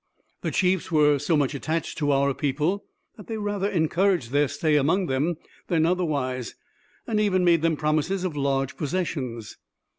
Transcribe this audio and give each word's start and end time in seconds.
The 0.41 0.49
chiefs 0.49 0.91
were 0.91 1.19
so 1.19 1.37
much 1.37 1.53
attached 1.53 1.99
to 1.99 2.11
our 2.11 2.33
people, 2.33 2.85
that 3.17 3.27
they 3.27 3.37
rather 3.37 3.69
encouraged 3.69 4.31
their 4.31 4.47
stay 4.47 4.75
among 4.75 5.05
them 5.05 5.37
than 5.67 5.85
otherwise, 5.85 6.55
and 7.05 7.19
even 7.19 7.45
made 7.45 7.61
them 7.61 7.77
promises 7.77 8.23
of 8.23 8.35
large 8.35 8.77
possessions. 8.77 9.57